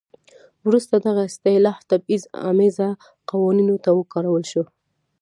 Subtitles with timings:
[0.67, 2.87] وروسته دغه اصطلاح تبعیض امیزه
[3.29, 4.65] قوانینو ته وکارول شوه.